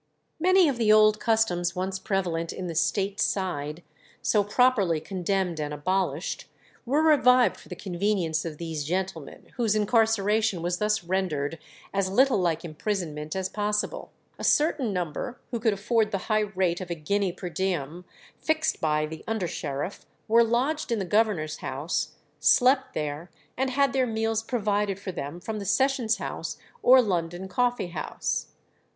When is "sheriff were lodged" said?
19.47-20.91